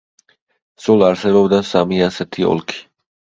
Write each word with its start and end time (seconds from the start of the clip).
სულ 0.85 1.05
არსებობდა 1.09 1.59
სამი 1.73 2.01
ასეთი 2.09 2.47
ოლქი. 2.55 2.81